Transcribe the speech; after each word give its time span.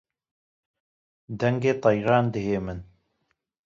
Dengê 1.39 1.73
Teyran 1.81 2.25
dihê 2.33 2.59
min 2.65 2.79